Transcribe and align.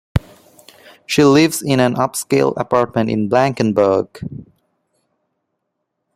She 1.05 1.23
lives 1.23 1.61
in 1.61 1.79
an 1.79 1.95
up-scale 1.95 2.55
apartment 2.57 3.11
in 3.11 3.29
Blankenberge. 3.29 4.27